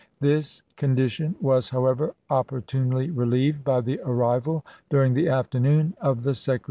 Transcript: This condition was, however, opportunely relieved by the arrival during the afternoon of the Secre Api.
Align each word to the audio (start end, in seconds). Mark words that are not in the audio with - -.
This 0.19 0.63
condition 0.77 1.35
was, 1.39 1.69
however, 1.69 2.15
opportunely 2.27 3.11
relieved 3.11 3.63
by 3.63 3.81
the 3.81 3.99
arrival 4.03 4.65
during 4.89 5.13
the 5.13 5.29
afternoon 5.29 5.93
of 6.01 6.23
the 6.23 6.31
Secre 6.31 6.55
Api. 6.55 6.59